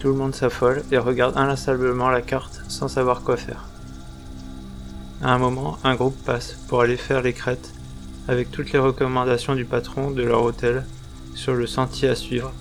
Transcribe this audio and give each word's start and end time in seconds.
Tout 0.00 0.08
le 0.08 0.14
monde 0.14 0.34
s'affole 0.34 0.82
et 0.90 0.98
regarde 0.98 1.36
inlassablement 1.36 2.10
la 2.10 2.22
carte 2.22 2.60
sans 2.66 2.88
savoir 2.88 3.22
quoi 3.22 3.36
faire. 3.36 3.66
À 5.22 5.32
un 5.32 5.38
moment, 5.38 5.78
un 5.84 5.94
groupe 5.94 6.20
passe 6.24 6.54
pour 6.66 6.80
aller 6.80 6.96
faire 6.96 7.22
les 7.22 7.34
crêtes 7.34 7.72
avec 8.26 8.50
toutes 8.50 8.72
les 8.72 8.80
recommandations 8.80 9.54
du 9.54 9.64
patron 9.64 10.10
de 10.10 10.24
leur 10.24 10.42
hôtel 10.42 10.84
sur 11.36 11.54
le 11.54 11.68
sentier 11.68 12.08
à 12.08 12.16
suivre 12.16 12.52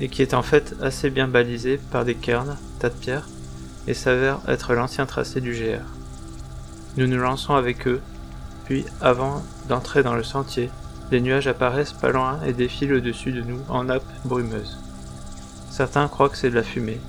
et 0.00 0.08
qui 0.08 0.22
est 0.22 0.34
en 0.34 0.42
fait 0.42 0.74
assez 0.80 1.10
bien 1.10 1.28
balisé 1.28 1.80
par 1.90 2.04
des 2.04 2.14
cairns, 2.14 2.56
tas 2.78 2.90
de 2.90 2.94
pierres, 2.94 3.28
et 3.86 3.94
s'avère 3.94 4.40
être 4.48 4.74
l'ancien 4.74 5.06
tracé 5.06 5.40
du 5.40 5.52
GR. 5.52 5.84
Nous 6.96 7.06
nous 7.06 7.18
lançons 7.18 7.54
avec 7.54 7.86
eux, 7.86 8.00
puis 8.64 8.84
avant 9.00 9.42
d'entrer 9.68 10.02
dans 10.02 10.14
le 10.14 10.22
sentier, 10.22 10.70
les 11.10 11.20
nuages 11.20 11.46
apparaissent 11.46 11.92
pas 11.92 12.10
loin 12.10 12.40
et 12.44 12.52
défilent 12.52 12.94
au-dessus 12.94 13.32
de 13.32 13.42
nous 13.42 13.60
en 13.68 13.84
nappes 13.84 14.02
brumeuses. 14.24 14.78
Certains 15.70 16.08
croient 16.08 16.28
que 16.28 16.36
c'est 16.36 16.50
de 16.50 16.54
la 16.54 16.62
fumée, 16.62 17.00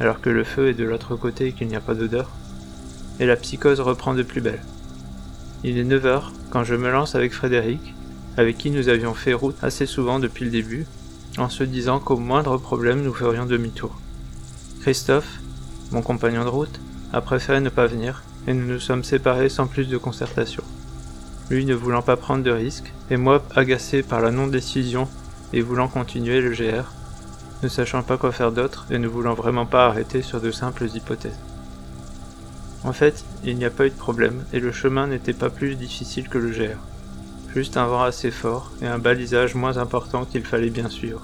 alors 0.00 0.20
que 0.20 0.30
le 0.30 0.44
feu 0.44 0.68
est 0.68 0.74
de 0.74 0.84
l'autre 0.84 1.16
côté 1.16 1.48
et 1.48 1.52
qu'il 1.52 1.68
n'y 1.68 1.76
a 1.76 1.80
pas 1.80 1.94
d'odeur, 1.94 2.30
et 3.20 3.26
la 3.26 3.36
psychose 3.36 3.80
reprend 3.80 4.14
de 4.14 4.22
plus 4.22 4.40
belle. 4.40 4.62
Il 5.62 5.78
est 5.78 5.84
9h 5.84 6.22
quand 6.50 6.64
je 6.64 6.74
me 6.74 6.90
lance 6.90 7.14
avec 7.14 7.32
Frédéric, 7.32 7.94
avec 8.36 8.56
qui 8.56 8.70
nous 8.70 8.88
avions 8.88 9.14
fait 9.14 9.34
route 9.34 9.56
assez 9.62 9.86
souvent 9.86 10.18
depuis 10.18 10.46
le 10.46 10.50
début, 10.50 10.86
en 11.40 11.48
se 11.48 11.64
disant 11.64 11.98
qu'au 11.98 12.16
moindre 12.16 12.56
problème 12.58 13.02
nous 13.02 13.12
ferions 13.12 13.46
demi-tour. 13.46 13.98
Christophe, 14.80 15.40
mon 15.90 16.02
compagnon 16.02 16.44
de 16.44 16.48
route, 16.48 16.80
a 17.12 17.20
préféré 17.20 17.60
ne 17.60 17.68
pas 17.68 17.86
venir, 17.86 18.22
et 18.46 18.54
nous 18.54 18.66
nous 18.66 18.80
sommes 18.80 19.04
séparés 19.04 19.48
sans 19.48 19.66
plus 19.66 19.88
de 19.88 19.98
concertation. 19.98 20.62
Lui 21.50 21.64
ne 21.64 21.74
voulant 21.74 22.02
pas 22.02 22.16
prendre 22.16 22.44
de 22.44 22.50
risques, 22.50 22.92
et 23.10 23.16
moi 23.16 23.42
agacé 23.54 24.02
par 24.02 24.20
la 24.20 24.30
non-décision 24.30 25.08
et 25.52 25.62
voulant 25.62 25.88
continuer 25.88 26.40
le 26.40 26.50
GR, 26.50 26.92
ne 27.62 27.68
sachant 27.68 28.02
pas 28.02 28.16
quoi 28.16 28.32
faire 28.32 28.52
d'autre 28.52 28.86
et 28.90 28.98
ne 28.98 29.08
voulant 29.08 29.34
vraiment 29.34 29.66
pas 29.66 29.86
arrêter 29.86 30.22
sur 30.22 30.40
de 30.40 30.50
simples 30.50 30.86
hypothèses. 30.94 31.38
En 32.84 32.92
fait, 32.92 33.24
il 33.44 33.56
n'y 33.56 33.64
a 33.64 33.70
pas 33.70 33.86
eu 33.86 33.90
de 33.90 33.94
problème, 33.94 34.44
et 34.52 34.60
le 34.60 34.72
chemin 34.72 35.06
n'était 35.06 35.32
pas 35.32 35.50
plus 35.50 35.74
difficile 35.74 36.28
que 36.28 36.38
le 36.38 36.50
GR 36.50 36.78
juste 37.54 37.76
un 37.76 37.86
vent 37.86 38.02
assez 38.02 38.30
fort 38.30 38.70
et 38.80 38.86
un 38.86 38.98
balisage 38.98 39.54
moins 39.54 39.76
important 39.78 40.24
qu'il 40.24 40.44
fallait 40.44 40.70
bien 40.70 40.88
suivre. 40.88 41.22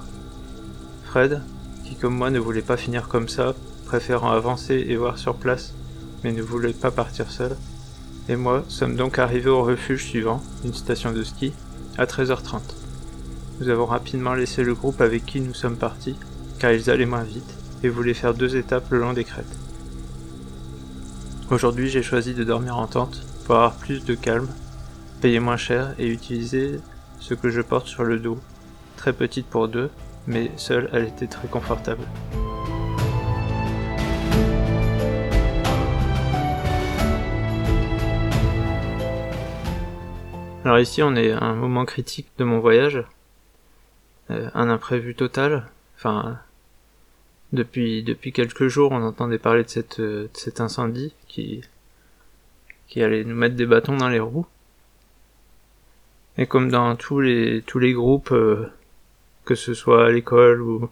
Fred, 1.17 1.41
qui 1.83 1.95
comme 1.95 2.15
moi 2.15 2.29
ne 2.29 2.39
voulait 2.39 2.61
pas 2.61 2.77
finir 2.77 3.09
comme 3.09 3.31
ça, 3.31 3.55
préférant 3.87 4.33
avancer 4.33 4.85
et 4.87 4.97
voir 4.97 5.17
sur 5.17 5.35
place, 5.35 5.73
mais 6.23 6.31
ne 6.31 6.43
voulait 6.43 6.75
pas 6.75 6.91
partir 6.91 7.31
seul, 7.31 7.57
et 8.29 8.37
moi 8.37 8.65
sommes 8.69 8.97
donc 8.97 9.19
arrivés 9.19 9.49
au 9.49 9.63
refuge 9.63 10.05
suivant, 10.05 10.43
une 10.63 10.75
station 10.75 11.13
de 11.13 11.23
ski, 11.23 11.55
à 11.97 12.05
13h30. 12.05 12.61
Nous 13.61 13.71
avons 13.71 13.87
rapidement 13.87 14.35
laissé 14.35 14.63
le 14.63 14.75
groupe 14.75 15.01
avec 15.01 15.25
qui 15.25 15.41
nous 15.41 15.55
sommes 15.55 15.79
partis, 15.79 16.17
car 16.59 16.73
ils 16.73 16.91
allaient 16.91 17.07
moins 17.07 17.23
vite 17.23 17.55
et 17.83 17.89
voulaient 17.89 18.13
faire 18.13 18.35
deux 18.35 18.55
étapes 18.55 18.91
le 18.91 18.99
long 18.99 19.15
des 19.15 19.25
crêtes. 19.25 19.57
Aujourd'hui 21.51 21.89
j'ai 21.89 22.03
choisi 22.03 22.35
de 22.35 22.45
dormir 22.45 22.77
en 22.77 22.89
tente 22.89 23.23
pour 23.47 23.55
avoir 23.55 23.77
plus 23.77 24.05
de 24.05 24.15
calme 24.15 24.49
payer 25.23 25.41
moins 25.41 25.57
cher 25.57 25.95
et 25.99 26.09
utiliser 26.09 26.79
ce 27.21 27.33
que 27.33 27.49
je 27.49 27.63
porte 27.63 27.87
sur 27.87 28.05
le 28.05 28.19
dos. 28.19 28.39
Très 28.99 29.15
petite 29.15 29.47
pour 29.47 29.69
deux, 29.69 29.89
mais 30.27 30.51
seule 30.57 30.89
elle 30.93 31.05
était 31.05 31.27
très 31.27 31.49
confortable. 31.49 32.03
Alors 40.65 40.81
ici 40.81 41.01
on 41.03 41.15
est 41.15 41.31
à 41.31 41.45
un 41.45 41.55
moment 41.55 41.85
critique 41.85 42.29
de 42.39 42.45
mon 42.45 42.59
voyage, 42.59 43.05
euh, 44.31 44.51
un 44.55 44.69
imprévu 44.69 45.15
total, 45.15 45.67
enfin 45.97 46.41
depuis 47.53 48.03
depuis 48.03 48.33
quelques 48.33 48.67
jours 48.67 48.91
on 48.91 49.03
entendait 49.03 49.39
parler 49.39 49.63
de, 49.63 49.69
cette, 49.69 50.01
euh, 50.01 50.29
cet 50.33 50.61
incendie 50.61 51.15
qui 51.29 51.63
qui 52.89 53.03
allait 53.03 53.25
nous 53.25 53.37
mettre 53.37 53.55
des 53.55 53.67
bâtons 53.67 53.97
dans 53.97 54.09
les 54.09 54.19
roues. 54.19 54.47
Et 56.39 56.47
comme 56.47 56.69
dans 56.71 56.97
tous 56.97 57.21
les 57.21 57.63
tous 57.63 57.79
les 57.79 57.93
groupes, 57.93 58.33
euh, 58.33 58.69
que 59.47 59.55
ce 59.55 59.73
soit 59.75 60.07
à 60.07 60.11
l'école 60.11 60.61
ou 60.61 60.91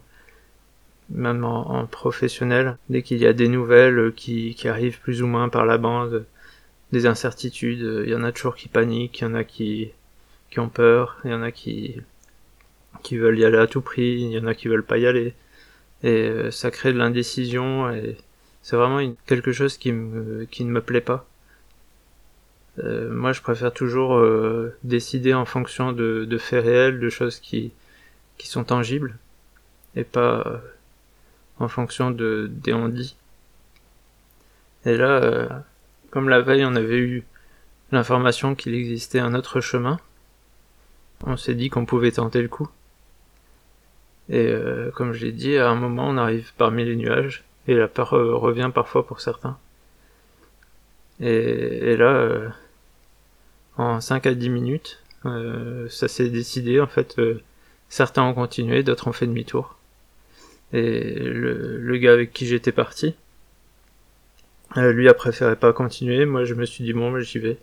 même 1.09 1.43
en, 1.43 1.85
professionnel, 1.85 2.77
dès 2.89 3.03
qu'il 3.03 3.19
y 3.19 3.27
a 3.27 3.33
des 3.33 3.47
nouvelles 3.47 4.13
qui, 4.15 4.55
qui 4.55 4.67
arrivent 4.67 4.99
plus 5.01 5.21
ou 5.21 5.27
moins 5.27 5.49
par 5.49 5.65
la 5.65 5.77
bande, 5.77 6.25
des 6.91 7.05
incertitudes, 7.05 8.03
il 8.05 8.09
y 8.09 8.15
en 8.15 8.23
a 8.23 8.31
toujours 8.31 8.55
qui 8.55 8.69
paniquent, 8.69 9.19
il 9.19 9.23
y 9.25 9.27
en 9.27 9.35
a 9.35 9.43
qui 9.43 9.91
qui 10.49 10.59
ont 10.59 10.69
peur, 10.69 11.19
il 11.25 11.31
y 11.31 11.33
en 11.33 11.43
a 11.43 11.51
qui 11.51 12.01
qui 13.03 13.17
veulent 13.17 13.39
y 13.39 13.45
aller 13.45 13.57
à 13.57 13.67
tout 13.67 13.81
prix, 13.81 14.21
il 14.21 14.31
y 14.31 14.39
en 14.39 14.47
a 14.47 14.55
qui 14.55 14.67
veulent 14.67 14.85
pas 14.85 14.97
y 14.97 15.05
aller, 15.05 15.33
et 16.03 16.29
euh, 16.29 16.51
ça 16.51 16.71
crée 16.71 16.93
de 16.93 16.97
l'indécision 16.97 17.89
et 17.91 18.17
c'est 18.63 18.75
vraiment 18.77 19.15
quelque 19.27 19.51
chose 19.51 19.77
qui 19.77 19.93
qui 20.51 20.65
ne 20.65 20.71
me 20.71 20.81
plaît 20.81 21.01
pas. 21.01 21.27
Euh, 22.79 23.09
moi, 23.11 23.31
je 23.31 23.41
préfère 23.41 23.73
toujours 23.73 24.17
euh, 24.17 24.75
décider 24.83 25.33
en 25.33 25.45
fonction 25.45 25.91
de, 25.93 26.25
de, 26.25 26.37
faits 26.37 26.63
réels, 26.65 26.99
de 26.99 27.09
choses 27.09 27.39
qui, 27.39 27.71
qui 28.37 28.47
sont 28.47 28.63
tangibles, 28.63 29.17
et 29.95 30.03
pas 30.03 30.43
euh, 30.45 30.57
en 31.59 31.67
fonction 31.67 32.11
de 32.11 32.49
des 32.51 32.73
on 32.73 32.89
dit. 32.89 33.15
Et 34.85 34.97
là, 34.97 35.63
comme 36.11 36.29
la 36.29 36.41
veille, 36.41 36.65
on 36.65 36.75
avait 36.75 36.99
eu 36.99 37.23
l'information 37.91 38.55
qu'il 38.55 38.75
existait 38.75 39.19
un 39.19 39.33
autre 39.33 39.61
chemin, 39.61 39.99
on 41.25 41.37
s'est 41.37 41.55
dit 41.55 41.69
qu'on 41.69 41.85
pouvait 41.85 42.11
tenter 42.11 42.41
le 42.41 42.47
coup. 42.47 42.69
Et 44.29 44.53
comme 44.95 45.13
je 45.13 45.25
l'ai 45.25 45.31
dit, 45.31 45.57
à 45.57 45.69
un 45.69 45.75
moment, 45.75 46.07
on 46.07 46.17
arrive 46.17 46.51
parmi 46.57 46.85
les 46.85 46.95
nuages, 46.95 47.43
et 47.67 47.73
la 47.73 47.87
peur 47.87 48.11
revient 48.11 48.69
parfois 48.73 49.07
pour 49.07 49.21
certains. 49.21 49.57
Et, 51.19 51.93
et 51.93 51.97
là, 51.97 52.51
en 53.77 54.01
5 54.01 54.25
à 54.25 54.33
10 54.33 54.49
minutes. 54.49 54.99
Euh, 55.25 55.87
ça 55.89 56.07
s'est 56.07 56.29
décidé 56.29 56.79
en 56.79 56.87
fait. 56.87 57.19
Euh, 57.85 57.89
certains 57.89 58.23
ont 58.23 58.33
continué, 58.33 58.83
d'autres 58.83 59.07
ont 59.07 59.13
fait 59.13 59.27
demi-tour. 59.27 59.77
Et 60.73 61.13
le, 61.19 61.97
gars 61.97 62.13
avec 62.13 62.33
qui 62.33 62.45
j'étais 62.47 62.71
parti, 62.71 63.15
euh, 64.77 64.91
lui 64.91 65.07
a 65.09 65.13
préféré 65.13 65.55
pas 65.55 65.73
continuer. 65.73 66.25
Moi, 66.25 66.43
je 66.45 66.53
me 66.53 66.65
suis 66.65 66.83
dit 66.83 66.93
bon, 66.93 67.17
j'y 67.19 67.39
vais. 67.39 67.57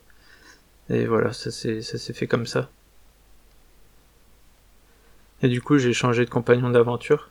Et 0.90 1.06
voilà, 1.06 1.32
ça 1.32 1.50
s'est 1.50 2.12
fait 2.12 2.26
comme 2.26 2.46
ça. 2.46 2.70
Et 5.42 5.48
du 5.48 5.60
coup, 5.60 5.78
j'ai 5.78 5.92
changé 5.92 6.24
de 6.24 6.30
compagnon 6.30 6.70
d'aventure. 6.70 7.30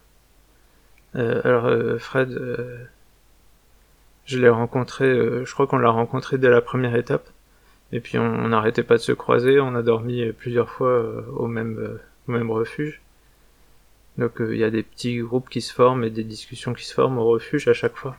Euh, 1.16 1.42
alors 1.44 2.00
Fred, 2.00 2.30
je 4.26 4.38
l'ai 4.40 4.50
rencontré, 4.50 5.06
je 5.46 5.54
crois 5.54 5.68
qu'on 5.68 5.78
l'a 5.78 5.90
rencontré 5.90 6.38
dès 6.38 6.50
la 6.50 6.62
première 6.62 6.96
étape. 6.96 7.30
Et 7.94 8.00
puis 8.00 8.18
on 8.18 8.48
n'arrêtait 8.48 8.84
pas 8.84 8.96
de 8.96 9.02
se 9.02 9.12
croiser, 9.12 9.60
on 9.60 9.76
a 9.76 9.82
dormi 9.82 10.32
plusieurs 10.32 10.70
fois 10.70 10.90
euh, 10.90 11.22
au 11.36 11.48
même, 11.48 11.78
euh, 11.80 12.02
au 12.28 12.32
même 12.32 12.50
refuge. 12.50 13.02
Donc 14.18 14.42
euh, 14.42 14.54
il 14.54 14.60
y 14.60 14.64
a 14.64 14.70
des 14.70 14.84
petits 14.84 15.18
groupes 15.18 15.50
qui 15.50 15.62
se 15.62 15.74
forment 15.74 16.04
et 16.04 16.10
des 16.10 16.24
discussions 16.24 16.74
qui 16.74 16.86
se 16.86 16.94
forment 16.94 17.18
au 17.18 17.26
refuge 17.26 17.68
à 17.68 17.74
chaque 17.74 17.96
fois. 17.96 18.18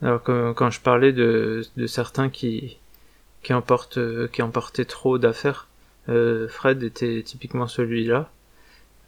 Alors 0.00 0.22
quand, 0.22 0.70
je 0.70 0.80
parlais 0.80 1.12
de, 1.12 1.64
de 1.76 1.86
certains 1.88 2.28
qui, 2.28 2.78
qui, 3.42 3.52
emportent, 3.52 3.98
qui 4.30 4.42
emportaient 4.42 4.84
trop 4.84 5.18
d'affaires, 5.18 5.66
Fred 6.06 6.84
était 6.84 7.20
typiquement 7.24 7.66
celui-là, 7.66 8.30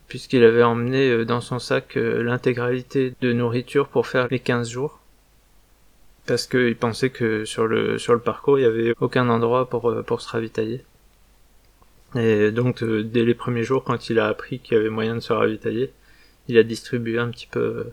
puisqu'il 0.08 0.42
avait 0.42 0.64
emmené 0.64 1.24
dans 1.24 1.40
son 1.40 1.60
sac 1.60 1.94
l'intégralité 1.94 3.14
de 3.20 3.32
nourriture 3.32 3.86
pour 3.86 4.08
faire 4.08 4.26
les 4.32 4.40
15 4.40 4.68
jours 4.68 4.99
parce 6.26 6.46
qu'il 6.46 6.76
pensait 6.76 7.10
que 7.10 7.44
sur 7.44 7.66
le 7.66 7.98
sur 7.98 8.14
le 8.14 8.20
parcours 8.20 8.58
il 8.58 8.62
y 8.62 8.66
avait 8.66 8.94
aucun 9.00 9.28
endroit 9.28 9.68
pour 9.68 9.90
euh, 9.90 10.02
pour 10.02 10.20
se 10.20 10.28
ravitailler. 10.28 10.84
Et 12.16 12.50
donc 12.50 12.82
euh, 12.82 13.02
dès 13.04 13.24
les 13.24 13.34
premiers 13.34 13.62
jours 13.62 13.84
quand 13.84 14.10
il 14.10 14.18
a 14.18 14.26
appris 14.28 14.58
qu'il 14.60 14.76
y 14.76 14.80
avait 14.80 14.90
moyen 14.90 15.14
de 15.14 15.20
se 15.20 15.32
ravitailler, 15.32 15.92
il 16.48 16.58
a 16.58 16.62
distribué 16.62 17.18
un 17.18 17.30
petit 17.30 17.46
peu 17.46 17.92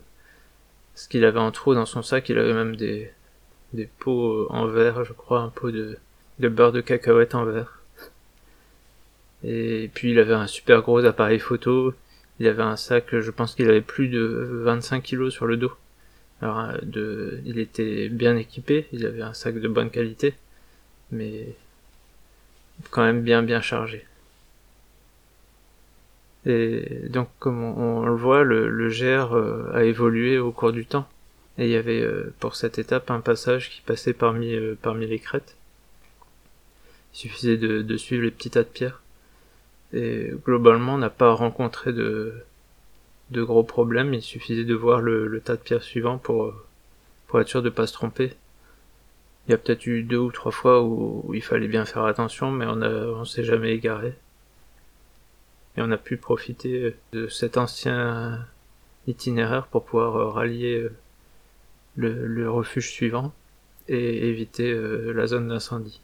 ce 0.95 1.07
qu'il 1.07 1.25
avait 1.25 1.39
en 1.39 1.51
trop 1.51 1.75
dans 1.75 1.85
son 1.85 2.01
sac. 2.01 2.29
Il 2.29 2.37
avait 2.39 2.53
même 2.53 2.75
des, 2.75 3.11
des 3.73 3.87
pots 3.99 4.47
en 4.49 4.67
verre, 4.67 5.03
je 5.05 5.13
crois, 5.13 5.41
un 5.41 5.49
pot 5.49 5.71
de, 5.71 5.97
de 6.39 6.49
beurre 6.49 6.71
de 6.71 6.81
cacahuète 6.81 7.35
en 7.35 7.45
verre. 7.45 7.81
Et 9.43 9.89
puis 9.93 10.11
il 10.11 10.19
avait 10.19 10.33
un 10.33 10.47
super 10.47 10.81
gros 10.81 11.05
appareil 11.05 11.39
photo. 11.39 11.93
Il 12.39 12.47
avait 12.47 12.63
un 12.63 12.75
sac, 12.75 13.17
je 13.19 13.31
pense 13.31 13.55
qu'il 13.55 13.69
avait 13.69 13.81
plus 13.81 14.09
de 14.09 14.61
25 14.63 15.03
kilos 15.03 15.33
sur 15.33 15.45
le 15.45 15.57
dos. 15.57 15.71
Alors, 16.41 16.73
de, 16.83 17.41
il 17.45 17.59
était 17.59 18.09
bien 18.09 18.37
équipé, 18.37 18.87
il 18.91 19.05
avait 19.05 19.23
un 19.23 19.33
sac 19.33 19.55
de 19.59 19.67
bonne 19.67 19.89
qualité, 19.89 20.35
mais 21.11 21.55
quand 22.91 23.03
même 23.03 23.21
bien 23.23 23.41
bien 23.41 23.61
chargé. 23.61 24.05
Et 26.45 27.09
donc, 27.09 27.29
comme 27.39 27.61
on, 27.61 28.05
le 28.05 28.15
voit, 28.15 28.43
le, 28.43 28.69
le 28.69 28.89
GR 28.89 29.33
euh, 29.35 29.69
a 29.73 29.83
évolué 29.83 30.37
au 30.37 30.51
cours 30.51 30.71
du 30.71 30.85
temps. 30.85 31.07
Et 31.57 31.65
il 31.65 31.71
y 31.71 31.75
avait 31.75 32.01
euh, 32.01 32.33
pour 32.39 32.55
cette 32.55 32.79
étape 32.79 33.11
un 33.11 33.19
passage 33.19 33.69
qui 33.69 33.81
passait 33.81 34.13
parmi, 34.13 34.53
euh, 34.53 34.77
parmi 34.81 35.07
les 35.07 35.19
crêtes. 35.19 35.57
Il 37.13 37.17
suffisait 37.17 37.57
de, 37.57 37.81
de, 37.81 37.97
suivre 37.97 38.23
les 38.23 38.31
petits 38.31 38.51
tas 38.51 38.63
de 38.63 38.69
pierres. 38.69 39.01
Et 39.91 40.31
globalement, 40.45 40.95
on 40.95 40.99
n'a 40.99 41.09
pas 41.09 41.33
rencontré 41.33 41.91
de, 41.91 42.33
de 43.31 43.43
gros 43.43 43.63
problèmes. 43.63 44.13
Il 44.13 44.21
suffisait 44.21 44.63
de 44.63 44.75
voir 44.75 45.01
le, 45.01 45.41
tas 45.43 45.55
de 45.55 45.61
pierres 45.61 45.83
suivant 45.83 46.17
pour, 46.17 46.53
pour 47.27 47.39
être 47.41 47.47
sûr 47.47 47.61
de 47.61 47.69
pas 47.69 47.87
se 47.87 47.93
tromper. 47.93 48.33
Il 49.47 49.51
y 49.51 49.53
a 49.53 49.57
peut-être 49.57 49.85
eu 49.85 50.03
deux 50.03 50.17
ou 50.17 50.31
trois 50.31 50.51
fois 50.51 50.83
où, 50.83 51.31
il 51.33 51.43
fallait 51.43 51.67
bien 51.67 51.85
faire 51.85 52.03
attention, 52.03 52.51
mais 52.51 52.65
on, 52.65 52.81
on 52.81 53.25
s'est 53.25 53.43
jamais 53.43 53.71
égaré. 53.71 54.13
Et 55.77 55.81
on 55.81 55.91
a 55.91 55.97
pu 55.97 56.17
profiter 56.17 56.95
de 57.13 57.27
cet 57.27 57.57
ancien 57.57 58.45
itinéraire 59.07 59.67
pour 59.67 59.85
pouvoir 59.85 60.33
rallier 60.33 60.89
le, 61.97 62.49
refuge 62.49 62.91
suivant 62.91 63.33
et 63.87 64.27
éviter 64.29 64.71
euh, 64.71 65.11
la 65.13 65.27
zone 65.27 65.47
d'incendie. 65.47 66.01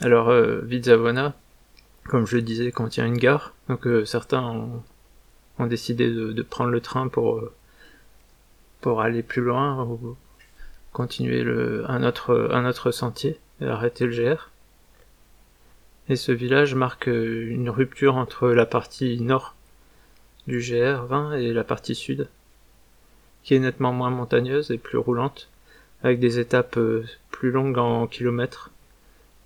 Alors, 0.00 0.30
euh, 0.30 0.60
Vizavona, 0.62 1.34
comme 2.04 2.26
je 2.26 2.36
le 2.36 2.42
disais, 2.42 2.72
contient 2.72 3.06
une 3.06 3.18
gare, 3.18 3.54
donc 3.68 3.86
euh, 3.86 4.04
certains 4.04 4.42
ont, 4.42 4.82
ont 5.58 5.66
décidé 5.66 6.08
de, 6.08 6.42
prendre 6.42 6.70
le 6.70 6.80
train 6.80 7.08
pour, 7.08 7.38
euh, 7.38 7.52
pour 8.80 9.02
aller 9.02 9.22
plus 9.22 9.42
loin 9.42 9.84
ou 9.84 10.16
continuer 10.92 11.42
le, 11.42 11.88
un, 11.90 12.04
autre, 12.04 12.50
un 12.52 12.68
autre 12.68 12.90
sentier 12.90 13.38
et 13.60 13.66
arrêter 13.66 14.06
le 14.06 14.34
GR. 14.34 14.50
Et 16.08 16.16
ce 16.16 16.32
village 16.32 16.74
marque 16.74 17.06
une 17.06 17.70
rupture 17.70 18.16
entre 18.16 18.48
la 18.48 18.66
partie 18.66 19.20
nord 19.20 19.54
du 20.46 20.58
GR 20.58 21.04
20 21.06 21.34
et 21.34 21.52
la 21.52 21.64
partie 21.64 21.94
sud 21.94 22.28
qui 23.42 23.54
est 23.54 23.58
nettement 23.58 23.92
moins 23.92 24.10
montagneuse 24.10 24.70
et 24.70 24.78
plus 24.78 24.98
roulante, 24.98 25.48
avec 26.02 26.20
des 26.20 26.38
étapes 26.38 26.76
euh, 26.76 27.04
plus 27.30 27.50
longues 27.50 27.78
en 27.78 28.06
kilomètres, 28.06 28.70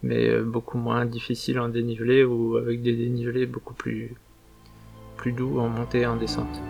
mais 0.02 0.28
euh, 0.28 0.42
beaucoup 0.42 0.78
moins 0.78 1.06
difficiles 1.06 1.58
en 1.58 1.68
dénivelé 1.68 2.24
ou 2.24 2.56
avec 2.56 2.82
des 2.82 2.94
dénivelés 2.94 3.46
beaucoup 3.46 3.74
plus, 3.74 4.14
plus 5.16 5.32
doux 5.32 5.58
en 5.58 5.68
montée 5.68 6.00
et 6.00 6.06
en 6.06 6.16
descente. 6.16 6.62